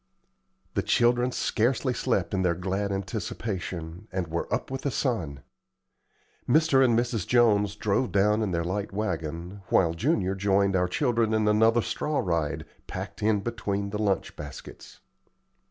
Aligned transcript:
The 0.73 0.81
children 0.81 1.31
scarcely 1.31 1.93
slept 1.93 2.33
in 2.33 2.41
their 2.41 2.55
glad 2.55 2.91
anticipation, 2.91 4.07
and 4.11 4.25
were 4.27 4.51
up 4.51 4.71
with 4.71 4.81
the 4.81 4.89
sun. 4.89 5.43
Mr. 6.49 6.83
and 6.83 6.97
Mrs. 6.97 7.27
Jones 7.27 7.75
drove 7.75 8.11
down 8.11 8.41
in 8.41 8.49
their 8.49 8.63
light 8.63 8.91
wagon, 8.91 9.61
while 9.69 9.93
Junior 9.93 10.33
joined 10.33 10.75
our 10.75 10.87
children 10.87 11.35
in 11.35 11.47
another 11.47 11.83
straw 11.83 12.17
ride, 12.17 12.65
packed 12.87 13.21
in 13.21 13.41
between 13.41 13.91
the 13.91 14.01
lunch 14.01 14.35
baskets. 14.35 15.01